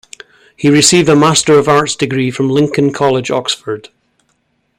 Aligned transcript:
He 0.57 0.67
received 0.71 1.07
a 1.09 1.15
Master 1.15 1.59
of 1.59 1.67
Arts 1.67 1.95
degree 1.95 2.31
from 2.31 2.49
Lincoln 2.49 2.91
College, 2.91 3.29
Oxford. 3.29 3.89